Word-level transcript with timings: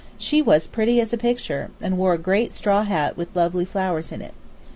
She 0.17 0.41
was 0.41 0.63
as 0.63 0.67
pretty 0.67 0.99
as 0.99 1.13
a 1.13 1.15
picture, 1.17 1.69
and 1.79 1.95
wore 1.95 2.15
a 2.15 2.17
great 2.17 2.53
straw 2.53 2.81
hat 2.81 3.15
with 3.15 3.35
lovely 3.35 3.65
flowers 3.65 4.11
in 4.11 4.19
it. 4.23 4.33